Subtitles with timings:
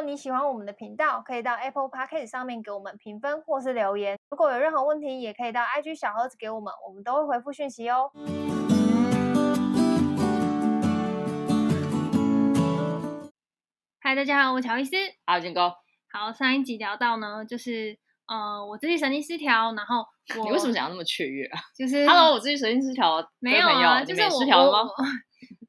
[0.00, 4.18] 果你喜欢我们的频道，可以到 Apple Podcast 上面给我们评分或是留言。
[4.30, 8.10] 如果有任何问题，也可以到 IG 小盒子给我们，我们都会回复讯息哦。
[14.00, 14.96] 嗨，大家好，我是乔伊斯。
[15.26, 15.74] 好，金哥。
[16.10, 20.06] 好，上一集聊到呢，就是呃，我自己神经失调，然后
[20.38, 21.60] 我你为什么想要那么雀跃啊？
[21.76, 24.90] 就是，Hello，我自己神经失调，没有啊，就是我失调了吗？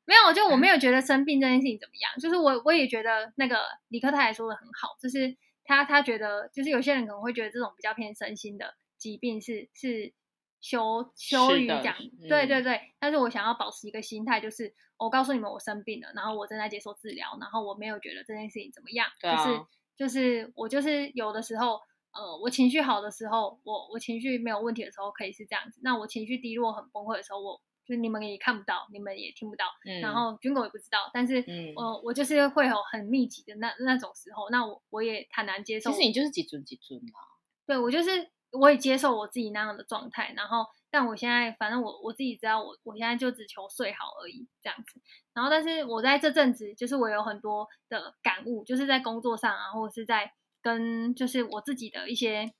[0.05, 10.11] 没有，就我没有觉得生病这件事情怎么样，就是我我也觉得那个李克太太说的很好，就是他他觉得就是有些人可能会觉得这种比较偏身心的疾病是是
[10.59, 19.61] 羞羞于讲，嗯、对对对，但是我想要保持一个心态，就是我告诉你们我生病了，然后我正在接受治疗，然后我没有觉得这件事情怎么样，啊、就是
[19.95, 21.79] 就是我就是有的时候
[22.11, 27.61] 呃我情绪好的时候，我我情绪没有问题的时候可以是这样子，那我情绪低落很崩溃的时候我。
[27.83, 35.89] 就你们也看不到，你们也听不到，嗯、然后军狗也不知道，但是，我、嗯呃、我就是会有很密集的那那种时候，那我我也坦然接受。
[35.91, 37.19] 其实你就是几尊几尊嘛。
[37.65, 45.01] 对，我就是我也接受我自己那样的状态，然后，但我现在反正我我自己知道我，我我现在就只求睡好而已，这样子。
[45.33, 52.53] 然后，但是我在这阵子，就是我有很多的感悟，就是在工作上啊，或者是在跟就是我自己的一些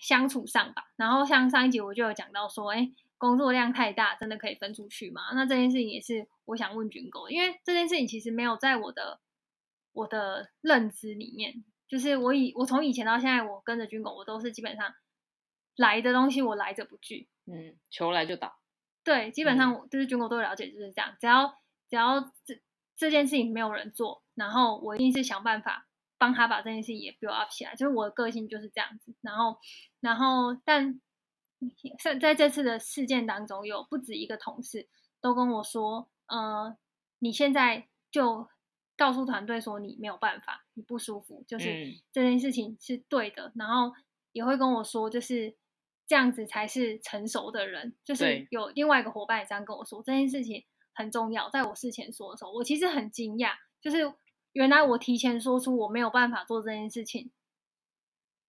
[0.00, 0.84] 相处上吧。
[0.96, 2.92] 然后，像上一集我就有讲到说，哎。
[3.22, 5.22] 工作量太大，真的可以分出去吗？
[5.32, 9.20] 那这件事情也是我想问军狗，因为这件事情其实没有在我的
[9.92, 11.62] 我的认知里面。
[11.86, 14.92] 就是我以我从以前到现在，我跟着军狗，我都是基本上
[15.76, 18.56] 来的东西我来者不拒，嗯，球来就打。
[19.04, 21.46] 对，基本上就是军狗都了解就是这样，只要
[21.88, 22.60] 只要这
[22.96, 25.86] 这件事情没有人做，然后我一定是想办法
[26.18, 27.76] 帮他把这件事情也 build up 起来。
[27.76, 29.58] 就是我的个性就是这样子，然后
[30.00, 31.00] 然后但。
[32.02, 34.88] 在在这次的事件当中，有不止一个同事
[35.20, 36.76] 都跟我说：“呃，
[37.18, 38.48] 你现在就
[38.96, 41.66] 告诉团队说你没有办法，你不舒服，就是
[42.12, 43.48] 这件事情是对的。
[43.48, 43.92] 嗯”然后
[44.32, 45.54] 也会跟我说：“就是
[46.06, 53.98] 这样子才是成熟的人。”就是有另外一个伙伴也这样跟我说：“这件事情很重要。”在我事前说的时候，我其实很惊讶，就是
[54.52, 57.30] 原来我提前说出我没有办法做这件事情。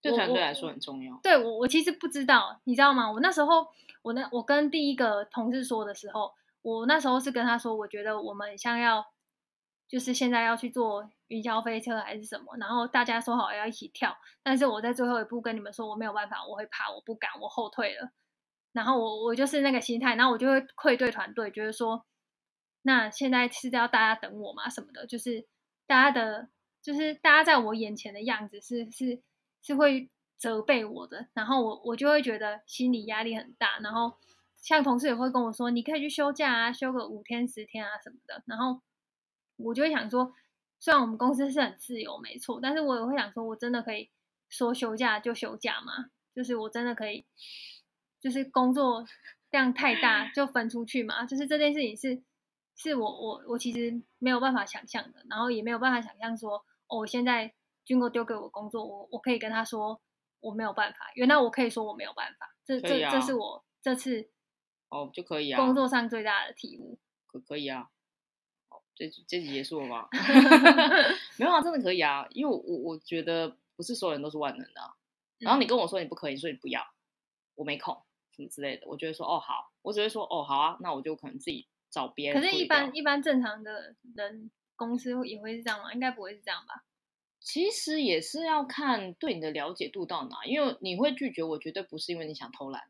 [0.04, 1.18] 对团队来说很重要。
[1.24, 3.10] 对我，我其实不知道，你知道吗？
[3.10, 3.68] 我那时候，
[4.02, 9.06] 我那我跟第一个同事说的时候，我那时候是跟他说，我觉得我们像要，
[9.88, 18.12] 就是现在要去做云霄飞车还是什么，然后大家说好要一起跳，但是我在最后一步跟你们说我没有办法，我会怕，我不敢，我后退了。
[18.74, 22.06] 然后我我就是那个心态，然后我就会愧对团队，觉得说，
[22.82, 24.68] 那现在是要大家等我嘛？
[24.68, 25.48] 什么的，就是
[25.88, 26.50] 大家的，
[26.82, 29.22] 就是大家在我眼前的样子是是。
[29.66, 34.18] 是会责备我的，然后我我就会觉得心理压力很大，然后
[34.62, 38.82] 像同事也会跟我说，你可以去休假啊，休个五天十天啊什么的，然后
[39.56, 40.34] 我就会想说，
[40.82, 44.10] 虽然我们公司是很自由没错，但是我也会想说，我真的可以
[44.50, 46.10] 说休假就休假吗？
[46.36, 47.26] 就是我真的可以，
[48.20, 49.06] 就是工作
[49.50, 51.26] 量太大就分出去嘛？
[51.26, 52.22] 就是这件事情是
[52.76, 57.54] 是我我我其实没有办法想象的，然后也没有办法想象说，哦，我现在。
[57.86, 60.02] 军哥丢给我工作，我我可以跟他说
[60.40, 61.12] 我没有办法。
[61.16, 64.30] 原来我可以说我没有办法，这、啊、这这是我这次
[64.90, 66.98] 哦就可以啊，工作上最大的体悟。
[67.26, 67.90] 可可以啊，
[68.70, 70.08] 好，这这集结束了吗？
[71.40, 74.94] 没有啊，真的可以啊，因为我我觉得不是所有人都是万能的、啊。
[75.40, 76.82] 然后你跟我说你不可以，说你不要，
[77.56, 78.02] 我没空
[78.32, 82.42] 什么之类的，我就会说哦好，我只会说哦好啊，那我就可能自己找别人。
[82.42, 85.92] 可是，一般一般正常的人公司也会是这样吗？
[85.94, 86.84] 应该不会是这样吧？
[87.44, 92.82] 其实也是要看对你的了解度到哪，因为你会拒绝我，绝对不是因为你想偷懒，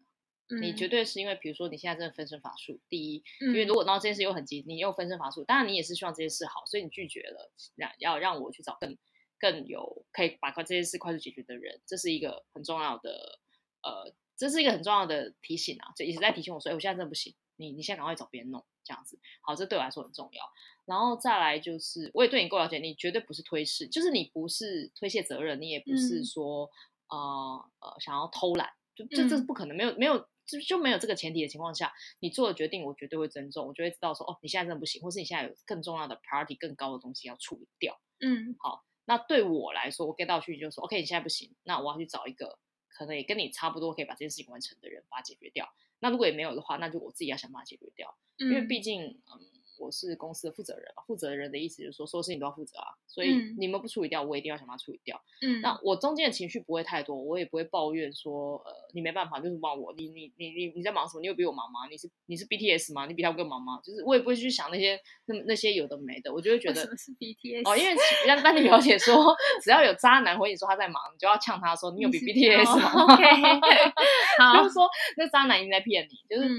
[0.49, 2.79] 嗯、你绝对是因为，比如说你现在真的分身乏术。
[2.87, 8.95] 第一，嗯、因为如果闹这件事又很急，你又分身乏术，当然你也是希望这件事好，所以你拒绝了，让要让我去找更
[9.39, 13.39] 更有可以把快这件事快速解决的人，这是一个很重要的，
[13.81, 18.63] 呃，这是一个很重要的提醒啊，就一直在提醒我说，哎，我现在真的不行，你你现在赶快找别人弄。
[18.85, 20.43] 这样子，好，这对我来说很重要。
[20.83, 26.69] 然后再来就是，我也对你够了解，你绝对不是推事，就是你不是推卸责任，你也不是说、
[27.07, 37.97] 嗯、呃呃想要偷懒，就这这是不可能，没有没有就就没有这个前提的情况下，你做的决定我绝对会尊重，我就会知道说，哦，你现在真的不行，或是你现在有更重要的 priority 更高的东西要处理掉。
[38.19, 42.59] 嗯，好，那对我来说，我 get 到去就说，OK，你现在不行，那我要去找一个
[42.93, 45.67] 可能也跟你差不多可以把这件事情完成的人，把它解决掉。
[45.99, 48.15] 那如果也没有的话，那就我自己要想办法解决掉。
[48.37, 49.52] 因为毕竟，嗯，
[49.83, 55.21] 我是公司的负责人，负责人的意思就是说，所有事情都要负责啊，所以你们不处理掉，我一定要想办法处理掉。
[55.41, 61.21] 嗯，那我中间的情绪不会太多，我也不会抱怨说，呃，你没办法，就是帮我，你你你你你在忙什么？
[61.21, 61.87] 你有比我忙吗？
[61.89, 63.05] 你是你是 BTS 吗？
[63.05, 63.79] 你比他们更忙吗？
[63.83, 67.95] 就是我也不会去想那些那那些有的没的，我就会觉得什么是 BTS 哦，因为
[68.25, 72.91] 让班尼表姐说，只要有渣男回你说他在忙，你就要呛他说，你有比 BTS 吗？
[72.93, 73.23] 哦、OK，
[74.39, 74.87] 好，就是说
[75.17, 76.47] 那渣男一定在骗你，就是。
[76.47, 76.57] 嗯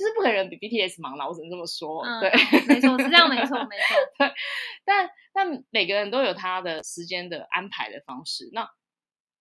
[0.00, 2.02] 就是不可能比 BTS 忙了，我只能这么说。
[2.02, 2.30] 嗯、对，
[2.66, 3.96] 没错，是这样，没错， 没错。
[4.16, 4.32] 对，
[4.82, 8.48] 但但每个人都有他的时间的安排的方式。
[8.54, 8.66] 那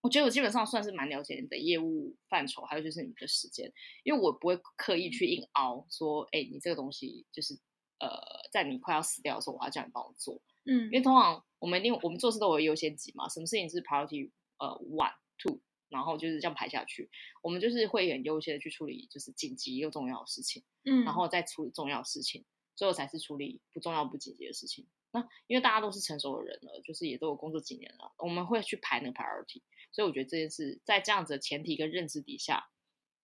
[0.01, 3.71] 我觉得我基本上算是蛮了解你的业务范畴，还有就是你的时间，
[4.03, 7.53] 因为我不会刻意去硬凹说，哎、欸，你这个东西就是
[7.99, 8.09] 呃，
[8.51, 10.41] 在你快要死掉的时候，我要叫你帮我做。
[10.65, 15.61] 嗯，因为通常我们一定我们做事都有优先级嘛，什么事情是 priority 呃 one two。
[15.89, 17.09] 然后就是这样排下去，
[17.41, 22.45] 我们就是会很优先的去处理，就是紧急又重要的事情，嗯，然后再处理重要的事情，
[22.75, 24.87] 最后才是处理不重要不紧急的事情。
[25.11, 29.61] 那因为大家都是成熟的人了，就是也都有工作几年了，我们会去排那个 priority。
[29.91, 32.69] 所以我觉得这件事在这样子的前提跟认知底下，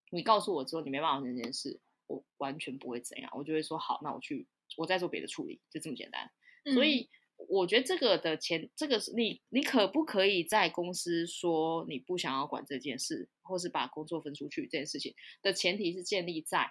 [0.09, 4.47] 你告诉我之后你没办法完成这件事，我完全不会怎样，我就会说好，那我去，
[4.77, 6.31] 我再做别的处理，就这么简单。
[6.63, 7.09] 嗯、所以。
[7.49, 16.69] 我觉得这个的前，这个是你，你可不可以在公司说你不想要管这件事，或是把工作分出去这件事情的前提是建立在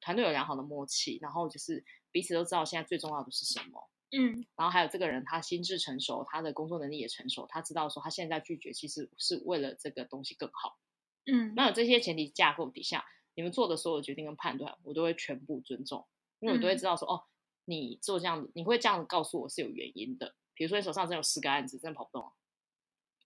[0.00, 10.78] 团队有良好的默契，然后就是彼此都知道现在最重要的是什么，嗯，然后还有这个人他心智成熟，他的工作能力也成熟，他知道说他现在拒绝其实是为了这个东西更好，
[11.26, 13.04] 嗯，那有这些前提架构底下，
[13.34, 16.06] 你们做的所有决定跟判断，我都会全部尊重，
[16.40, 17.24] 因为我都会知道说、嗯、哦。
[17.64, 20.34] 你做这样子，你会这样子告诉我是有原因的。
[20.54, 22.30] 比如说你手上真有十个案子，真的跑不动。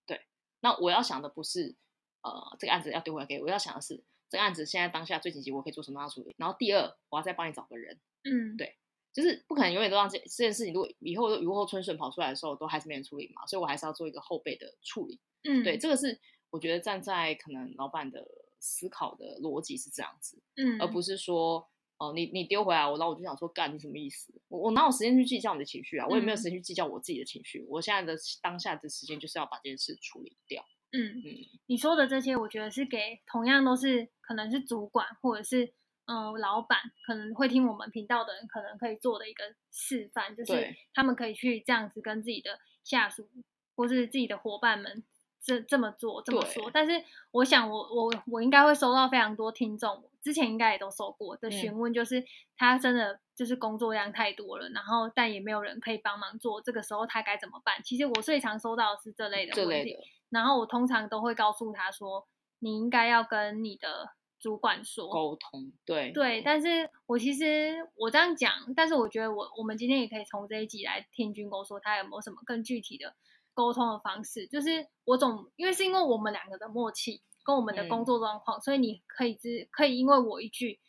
[0.07, 0.21] 对，
[0.61, 1.75] 那我要想的不是，
[2.23, 6.33] 呃，这个案子要丢回来给我，我要想的是这个案子现在当下最紧急，我可以做什么样处理。
[6.39, 8.01] 然后第二，我要再帮你找个人。
[8.23, 8.77] 嗯，对，
[9.13, 15.19] 就是不可能永远都让这这件事情，如果以后雨后春笋跑出来的时候，都还是没人处理嘛，所以我还是要做一个后备的处理。
[15.43, 16.21] 嗯，对，这个是
[16.51, 18.25] 我觉得站在可能老板的
[18.61, 21.69] 思考的逻辑是这样子，嗯，而不是说。
[22.09, 24.33] 哦，你你丢回来，我然后我就想说，干你什么意思？
[24.49, 26.07] 我我哪有时间去计较你的情绪啊？
[26.09, 27.61] 我也没有时间去计较我自己的情绪。
[27.61, 30.65] 嗯、我现在的当下的时间就是要把这件事处理掉。
[30.93, 31.25] 嗯嗯，
[31.67, 35.65] 你说的这些，我觉得是给同样都是可能是主管或者是
[36.07, 43.29] 嗯、呃、老板，可能会听我们频道的人，可能可以做的一个示范，就是他们可以去这样子跟自己的下属
[43.75, 45.03] 或是自己的伙伴们。
[45.47, 52.25] 这这么做这么说，但是我想我我我应该会收到非常多听众，之前应该也都收过的询问，就是
[52.57, 57.83] 他真的就是工作量太多了，嗯、然后但也没有人可以帮忙做，这个时候他该怎么办？
[57.85, 59.95] 其实我最常收到的是这类的问题，
[60.31, 62.27] 然后我通常都会告诉他说，
[62.59, 64.09] 你应该要跟你的
[64.41, 73.15] 主管说沟通，对对，但是我其实我这样讲，但是我觉得我我们今天也可以从这一集来听军哥说他有没有什么更具体的。
[73.57, 80.81] 沟通的方式就是我总因为是因为我们两个的默契跟我们的工作状况，嗯、所以你可以只可以因为我一句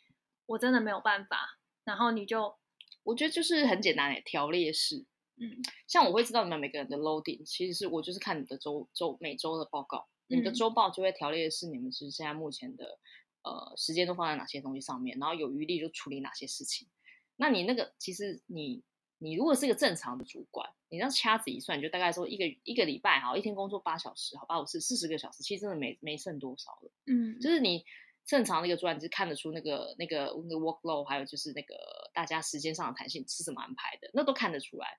[0.46, 2.56] 我真的没有办法，然后你就
[3.04, 5.04] 我觉得就是很简单的条列式，
[5.36, 12.98] 嗯，像我会知道你们每个人的 loading，其实是我就是看你的周周每周的报告，你的周报就会条列式你们是现在目前的
[13.42, 16.88] 呃时间都放在哪些东西上面，然后有余力就处理哪些事情。
[17.36, 18.82] 那你那个其实你。
[19.18, 26.90] 你如果是一个正常的主管，你这样掐指一算，你就大概说一个一个礼拜哈，一天工作八小时，好吧，我是四十个小时，其实真的没没剩多少了。
[27.06, 27.84] 嗯，就是你
[28.26, 31.74] 正常的一个主管，就看得出那个那个那个 workload，还有就是那个
[32.12, 34.98] 大家时间上的弹性是怎么安排的，那都看得出来。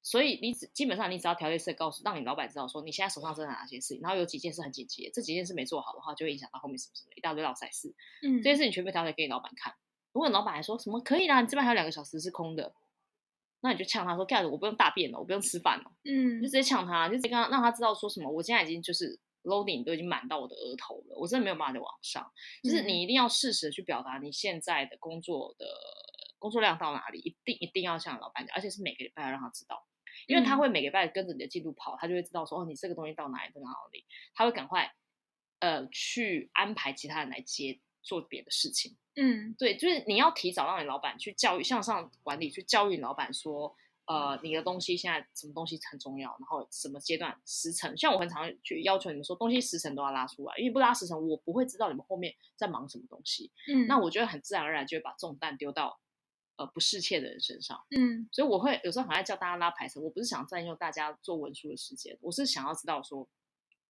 [0.00, 7.94] 所以你只基本上你只要条列式告诉，让你老板知道说你现在手上正在哪些事情，然后有几件事很紧急，这几件事没做好的话，就会影响到后面什么什么一大堆老赛事。
[8.22, 9.74] 嗯，这些事情全部条列给你老板看。
[10.12, 12.72] 如果你老板还说什么可以啦，你这边还有两个小时是空的。
[13.60, 18.30] 那你就呛他说：“盖子，我不用大便了，我不用吃饭了。”嗯，就直接呛他，就直接跟他让他知道说什么。
[18.30, 22.30] 我现在已经就是 loading 都已经满到我的额头了，我真的没有办法再往上。
[22.62, 25.66] 就是你一定要适时的去表达你现在的工作的
[26.38, 29.84] 工作量到哪里，一定一定要向老板讲，而且是每个礼拜要让他知道，
[30.26, 34.94] 因为他会每个礼拜跟着你的进度跑，他就会知道说哦，你这个东西到哪里到哪里，他会赶快
[35.58, 38.96] 呃去安排其他人来接做别的事情。
[39.20, 53.50] 嗯，对，就是你要提早让你老板去教育向上管理，去教育你老板说，呃，你的东西现在什么东西很重要，然后什么阶段时程，像我很常去要求你们说，东西时程都要拉出来，因为不拉时程，我不会知道你们后面在忙什么东西。
[53.66, 55.98] 嗯，那我觉得很自然而然就会把重担丢到
[56.54, 57.84] 呃不适切的人身上。
[57.90, 63.28] 嗯，所以我会有时候很爱叫大家拉排程，我不是想占用大家做文书的时间，我是想要知道说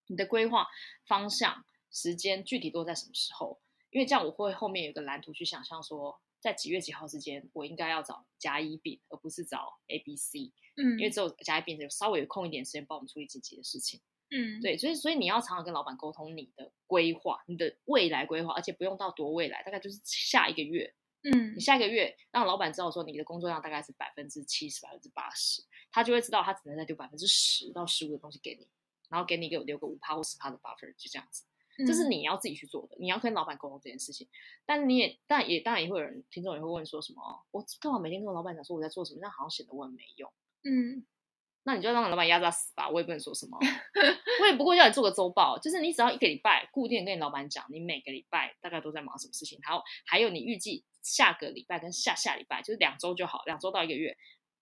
[0.07, 0.65] 你的规划
[1.05, 3.59] 方向、时间具体都在什么时候。
[3.91, 10.51] 因为这样我会后面有个蓝图去想象说，在几月几号之间，我应该要找甲乙丙，而不是找 A B C。
[10.75, 13.99] 嗯，因为只有甲乙丙有稍微有空一点时间帮我们处理紧急的事情。
[14.31, 20.93] 嗯，对，所以所以你要常常跟老板沟通你的规划，你的未来规划，而且不用到多未来，大概就是下一个月。
[21.23, 28.65] 嗯，你下一个月让老板知道说你的工作量大概是百分之七十、百分之八十，他就会知道他只能再丢百分之十到十五的东西给你，
[29.09, 31.43] 然后给你一个留个五趴或十趴的 buffer，就这样子。
[31.85, 34.27] 这是你要自己去做的，你要跟老板沟通这件事情。
[34.65, 40.31] 但是你也，但也当然也会有人听众也会问说什么，我干嘛每天跟我老板讲说我在做什么，那好像显得我很没用。
[40.63, 41.05] 嗯，
[41.63, 43.57] 那你就让老板压榨死吧，我也不能说什么。
[44.41, 54.17] 我也不过要你做个周报，就是你只要一个礼拜固定跟你老板讲，你每个礼拜大概都在忙什么事情，还有还有你预计下个礼拜跟下下礼拜就是两周就好，两周到一个月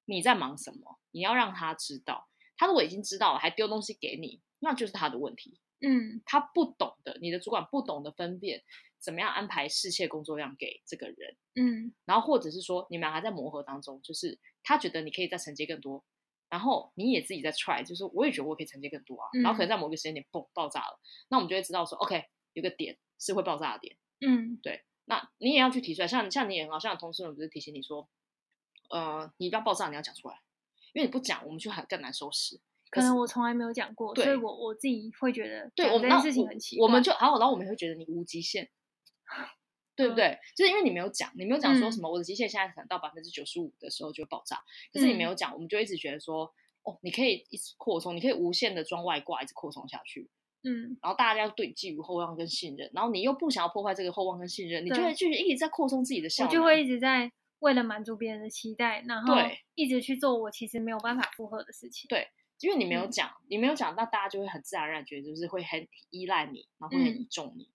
[0.06, 2.28] 你在忙什么，你要让他知道。
[2.60, 5.60] 他如果已经知道了，还丢东西给你，那就是他的问题。
[5.82, 8.64] 嗯，他不懂的，你的主管不懂得分辨
[9.00, 16.04] 怎么样安排适切工作量给这个人，嗯，然后或者是说你们还在磨合当中，就是他觉得你可以再承接更多，
[16.50, 28.10] 然后你也自己在 try，就是我也觉得我可以承接更多啊，嗯、然后可能在某个时间点嘣爆炸了，那我们就会知道说，OK，有个点是会爆炸的点，嗯，对，那你也要去提出来，像像你也很好，像有同事们不是提醒你说，
[28.90, 30.42] 呃，你不要爆炸，你要讲出来，
[30.94, 32.60] 因为你不讲，我们就很更难收拾。
[32.90, 36.86] 可能我从来没有讲过，所以我我自己会觉得，对我们事情很奇怪。
[36.86, 38.70] 我们就好，然后我们会觉得你无极限，
[39.96, 40.26] 对不对？
[40.26, 44.58] 嗯、就是因为你没有讲，你没有讲说什么，我的极限现在可能到百分之九十五的时候就会爆炸。
[44.58, 44.64] 嗯、
[44.94, 46.54] 可是你没有讲，我们就一直觉得说，
[46.84, 50.30] 哦，你可以一直扩充，你可以无限的装外挂，一直扩充下去。
[50.64, 59.36] 嗯，然后大家要对寄予厚望跟信任，然后你又不想要破坏这个厚望跟信任，你就会就是一直在扩充自己的效能，我就会一直在为了满足别人的期待，然后
[59.76, 62.08] 一直去做我其实没有办法负荷的事情。
[62.08, 62.28] 对。
[62.60, 67.70] 因为你没有讲，嗯、你没有讲，那大家就会很自然而然觉得就是会很依赖你，然后会很倚重你。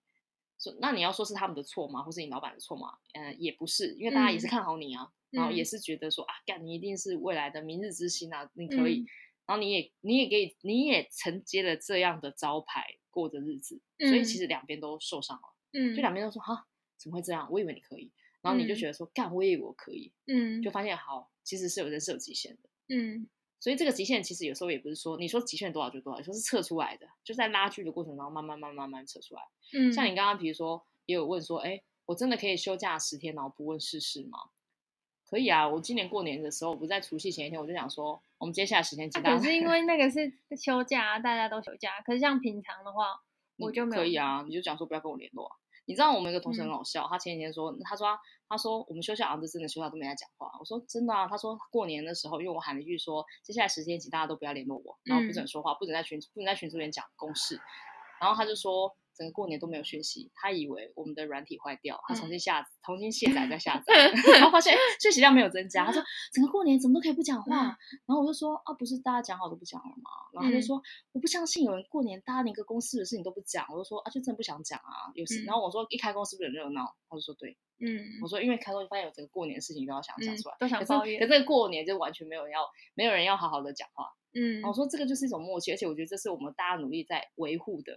[0.59, 2.03] 说、嗯，那你要说是他们的错吗？
[2.03, 2.99] 或是你老板的错吗？
[3.15, 9.07] 嗯、呃，也不是，因为大家也是看好你啊，嗯、然后也是觉得说啊，干你一定是未来的明日之星啊，你可以，嗯、
[9.47, 17.49] 然后你也你也可以，你也承接了这样的招牌过着日子，嗯、所以其实两边都受伤了，嗯，就两边都说哈，怎么会这样？
[17.51, 18.11] 我以为你可以，
[18.41, 23.29] 然后你就觉得说干、嗯，我也以为我可以，嗯，就发现好，其实是有人设极限的，嗯。
[23.63, 29.43] 所以这个极限其实有时候也不是说你说极限多少就多少，就是测出来的，就在拉锯的过程当中慢慢慢慢慢慢测出来。
[29.73, 34.37] 嗯，像你刚刚比如说也有问说，哎，我真的可以休假十天然后不问世事吗？
[35.31, 39.37] 可以啊，我今年过年的时候，我不在除夕前一天，我就想说，我们接下来十天几大。
[39.37, 42.01] 可是因为那个是休假，大家都休假。
[42.05, 43.23] 可是像平常的话，
[43.59, 44.03] 我就没有。
[44.03, 45.57] 可以啊，你就讲说不要跟我联络啊。
[45.85, 48.07] 你知道我们一个同事很好笑，嗯、他前几天说，他说
[48.49, 50.51] 他说我们休假好像真的休假都没在讲话。
[50.59, 57.61] 我说真的啊，他说过年的时候，因为我喊了一句说，接下来十天请大家都不要联络我，然后不准说话，不准在群不准在群组里面讲公事，
[58.21, 58.97] 然后他就说。
[59.23, 63.95] 整个过年都没有讯息，他以为我们的软体坏掉，他重新下、嗯、重新卸载再下载，
[64.35, 65.87] 然后发现讯息量没有增加。
[65.87, 66.03] 他说
[66.35, 67.77] 整个过年怎么都可以不讲话，嗯、
[68.07, 70.11] 然后我就说啊，不是大家讲好都不讲了吗？
[70.33, 73.65] 然后他就说、嗯、我不相信有人过年大家连个公司的事情都不讲。
[73.71, 76.93] 我就说啊，就真的不想讲啊，有时、嗯、然后我说一开工是不是很热闹？
[77.09, 81.21] 他就说对，嗯，我说因为开工就发现有整个过年的事情都要想讲出来，嗯、都想抱怨。
[81.21, 87.93] 可是，可是过年就完全没有人要，没有人要好好的讲话，嗯，我说这个就是一种默契，而且我觉得这是我们大家努力在维护的。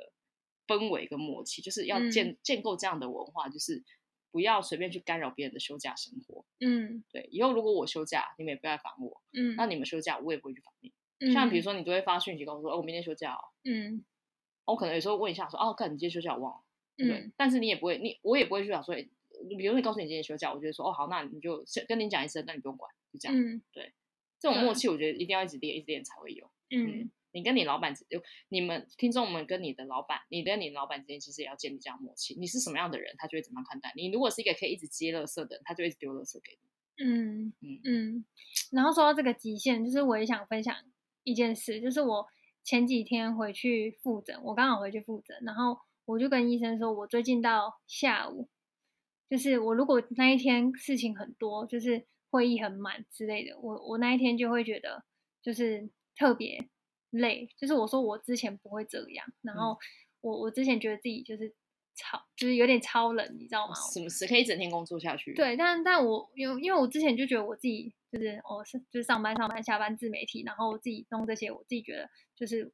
[0.67, 3.83] 氛围跟默契，就是要建、嗯、建构这样的文化，就是
[4.31, 6.45] 不要随便去干扰别人的休假生活。
[6.59, 7.27] 嗯，对。
[7.31, 9.21] 以后如果我休假，你们也不要烦我。
[9.33, 10.91] 嗯，那你们休假，我也不会去烦你。
[11.19, 13.39] 嗯、像比如说，你都会发讯息告诉我说，哦，我明天休假哦。
[13.63, 14.03] 嗯，
[14.65, 16.63] 我可能有时候问一下说，哦，看你今天休假，我忘了。
[16.97, 17.19] 对。
[17.19, 23.37] 嗯、但是你也不会，你我也不会去想说，比如说你告诉你今天休假，我觉得说，哦，好，那你就跟你讲一声，那你不用管，就这样。
[23.37, 23.93] 嗯，对。
[24.39, 26.51] 这种默契，我觉得一定要一直练，一直练才会有。
[26.71, 27.09] 嗯。
[27.35, 32.33] 嗯你跟你老板，就你们听众们跟你的老板，你跟你老板之间其实也要建立这样默契。
[32.39, 34.09] 你是什么样的人，他就会怎么样看待你。
[34.09, 37.05] 如果是一个可以一直接垃圾的人，他就会一直丢垃圾给你。
[37.05, 38.25] 嗯嗯嗯。
[38.71, 40.73] 然后说到这个极限，就是我也想分享
[41.25, 42.25] 一件事，就是我
[42.63, 48.47] 前几天回去复诊，我刚好回去复诊，然后我就跟医生说，我最近到下午，
[49.29, 55.03] 就是我如果那一天事情很多，就是会议很满之类的，我我那一天就会觉得
[55.41, 56.69] 就是特别。
[57.17, 59.77] 累，就是我说我之前不会这样，然后
[60.21, 61.53] 我我之前觉得自己就是
[61.95, 63.73] 超，就是有点超人，你知道吗？
[63.93, 65.33] 什么事可以整天工作下去？
[65.33, 72.71] 对，但但我因为因为我之前就觉得我自己就是我是就是上班上班下班自媒体，然后我自己弄这些，我自己觉得就是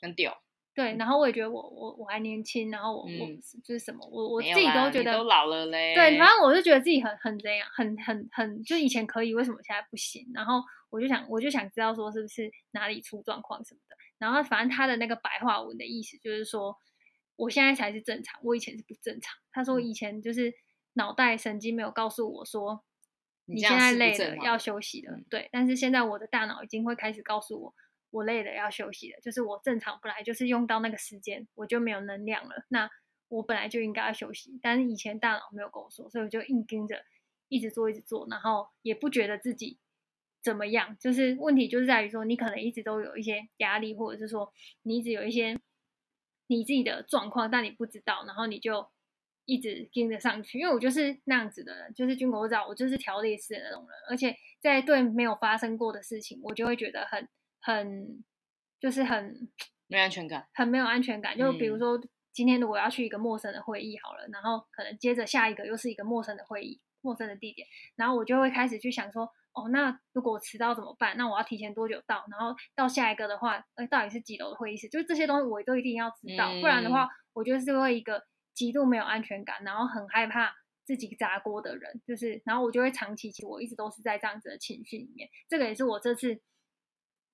[0.00, 0.42] 很屌。
[0.74, 3.26] 对，然后我也觉得我我我还年轻，然后我、嗯、我
[3.62, 5.94] 就是什么，我我自己都觉得都老了嘞。
[5.94, 10.30] 对，反正我就觉得自己很很这样，很很很，就以前可以，为什么现在不行？
[10.32, 13.96] 然后我就想，我就想知道说是不是哪里出状况什么的。
[14.18, 16.76] 然后反正他的那个白话文的意思就是说，
[17.36, 19.36] 我现在才是正常，我以前是不正常。
[19.50, 20.54] 他说以前就是
[20.94, 22.82] 脑袋神经没有告诉我说
[23.44, 25.50] 你现在累了要休息了，对。
[25.52, 27.74] 但是现在我的大脑已经会开始告诉我，
[28.12, 32.64] 我累了要休息了，就是我正常本来就是用到那个时间，我就没有能量了。
[32.68, 32.88] 那
[33.28, 37.02] 我本来就应该要休息，但是以前大脑没有跟我说，所以我就硬盯着
[37.48, 39.78] 一直做一直做，然后也不觉得自己
[40.42, 40.96] 怎么样。
[41.00, 44.52] 就是问题就是在于说，你可能一直都有一些压力，或者是说
[44.82, 45.58] 你一直有一些
[46.48, 48.86] 你自己的状况，但你不知道，然后你就
[49.46, 50.58] 一直盯着上去。
[50.58, 57.26] 因为我就是那样子的人，就是军国照，我就是条列式的那种人，而且在对没有发生过的事情，我就会觉得很
[57.62, 58.22] 很
[58.78, 59.48] 就是很
[59.86, 61.38] 没安全感，很没有安全感。
[61.38, 61.96] 就比如说。
[61.96, 71.14] 嗯今天如果要去一个陌生的会议好了，然后可能接着下一个又是一个陌生的会议，陌生的地点，然后我就会开始去想说，哦，那如果我迟到怎么办？
[71.18, 72.24] 那我要提前多久到？
[72.30, 74.88] 然后到下一个的话，呃，到底是几楼的会议室？
[74.88, 80.54] 就是这些东西我都一定要知道，不然的话，我就是会一个极度没有安全感，然后很害怕
[80.86, 85.28] 自己砸锅的人，就是，然后我就会长期，其实我一直都是在这样子的情绪里面。
[85.50, 86.40] 这个也是我这次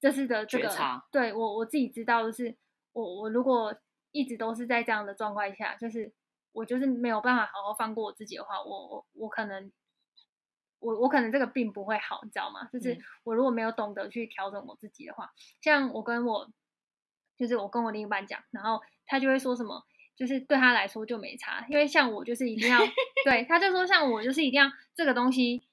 [0.00, 0.68] 这次的这个，
[1.10, 2.56] 对我我自己知道的是，
[2.92, 3.74] 我我如果。
[4.10, 6.10] 一直都是在这样的状况下，就是
[6.52, 9.70] 我就是没有办法好好放过我自己的话，我我我可能
[10.78, 12.64] 我我可能这个病不会好，你知道吗？
[12.72, 16.50] 就是我如果没有懂得去调整我自己的话，像我跟我
[17.36, 19.84] 就是我跟我另一半讲，然后他就会说什么，
[20.16, 22.78] 就是对他来说就没差，因为像我就是一定要
[23.26, 25.67] 对，他就说像我就是一定要这个东西。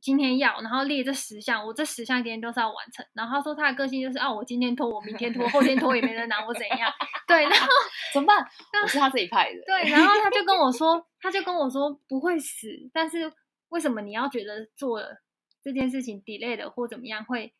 [0.00, 3.04] 今天要，然后列这十项，我这十项今天都是要完成。
[3.12, 6.92] 然后他说他的个性就是啊，我今天拖，我明天拖，后天拖也没人拿我怎样。
[7.26, 7.66] 对，然后
[8.12, 8.38] 怎么办？
[8.82, 9.60] 我是他自己派的。
[9.66, 13.32] 对，然后他就跟我说， 他就跟我说不会死，但是
[13.68, 15.22] 为什么你要觉得做了
[15.62, 17.52] 这件事情 delay 了或怎么样会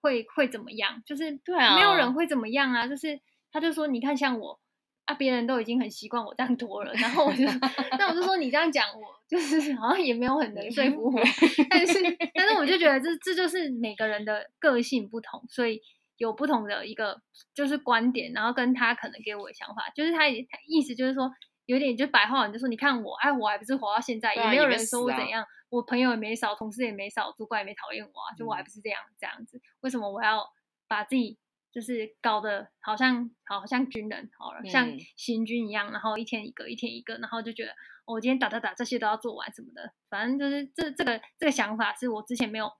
[0.00, 1.02] 会会怎么样？
[1.04, 2.86] 就是对啊，没有人会怎么样啊。
[2.86, 3.20] 就是
[3.52, 4.60] 他就说，你看像我。
[5.06, 7.44] 啊，别人都已经很习惯我这样拖了，然后我就，
[7.98, 11.20] 那我就说你这样讲，我就是好像也没有很能说服我，
[11.70, 11.94] 但是，
[12.34, 15.80] 但是我就觉得这这就是每个人的个性不同，所以
[16.18, 17.20] 有不同的一个
[17.54, 21.30] 就是观点，然后跟他可能给我的想法，就是他意思就是说
[21.66, 30.44] 有点就白话，就说你看我，哎，我还不是活到现在，也没有人说我怎样，啊、我朋友也没少，同事也没少，主管也没讨厌我啊，就我还不是这样这样子，为什么我要
[30.86, 31.38] 把自己？
[31.74, 37.72] 就是搞得好像好像军人好了，像行军一样，然后一天一个，一天一个，然后就觉得
[38.06, 42.70] 我今天打打打这些都要做完什么的，反正就是这这个这个想法是我之前没有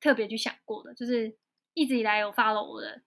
[0.00, 1.36] 特别去想过的，就是
[1.74, 3.02] 一直以来有 follow 我的，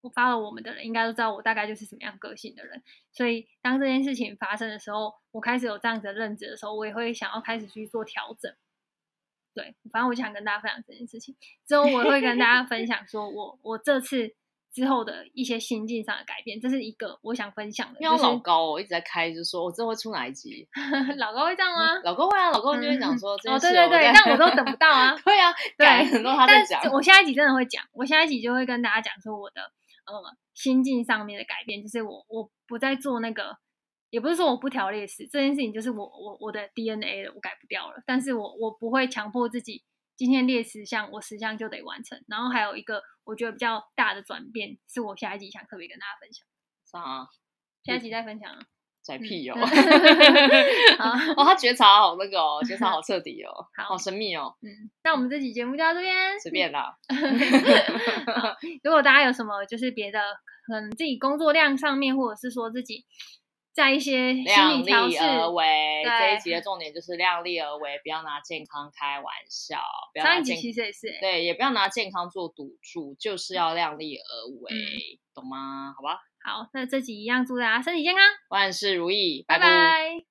[0.00, 8.54] 我 follow 我们的人应该都知道我大概就是什么样个性的人，所以当这件事情发生的时候，我开始有这样子的认知的时候，我也会想要开始去做调整。
[9.52, 14.34] 对，反正我就想跟大家分享这件事情，之后我会跟大家分享说我我这次。
[14.72, 17.98] 之后的一些心境上的改变，这是一个我想分享的。
[18.00, 20.68] 因为老高我一直在开，就说我之后会出哪一集？
[21.18, 21.94] 老高会这样吗？
[21.98, 25.16] 嗯、老高会啊，老高就会讲说，哦，对对对， 但我都等不到啊。
[25.24, 26.80] 对啊，对，很多他在讲。
[26.82, 29.60] 但我下一集真的会讲，我下一集就会跟大家讲说我的
[30.06, 33.56] 呃心境上面的改变，就是我我不再做那个，
[34.10, 38.02] 也不是说我不条列式这件事情，就是我我我的 DNA 了，我改不掉了。
[38.06, 39.82] 但是我我不会强迫自己。
[40.20, 42.22] 今天列十项，我十项就得完成。
[42.28, 46.46] 然后还有一个我觉得比较大的转变，是我下一集想特别跟大家分享。
[46.84, 47.26] 啥？
[47.86, 48.58] 下一集再分享啊？
[49.02, 49.56] 拽屁哦！
[51.38, 53.50] 哦，他觉察好那个哦，觉察好彻底哦，
[53.88, 54.54] 好神秘哦。
[54.60, 56.98] 嗯，那我们这期节目就到这边，随便啦。
[58.82, 60.20] 如果大家有什么就是别的，
[60.66, 63.06] 可能自己工作量上面，或者是说自己。
[63.72, 69.78] 在一些量力而为，这一集的重点就是量力而为，不要拿健康开玩笑。
[70.22, 74.30] 上一集其实也是，对，也不要拿健康做赌注，就是要量力而
[74.60, 74.78] 为，嗯、
[75.34, 75.94] 懂吗？
[75.96, 76.18] 好吧。
[76.42, 79.66] 好，那这集一样，祝大家身体健康，万事如意，拜拜。
[79.66, 80.29] 拜拜。